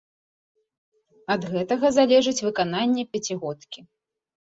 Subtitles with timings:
[1.35, 3.79] Ад гэтага залежыць выкананне пяцігодкі.